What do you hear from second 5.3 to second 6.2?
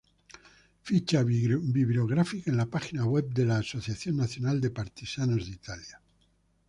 de Italia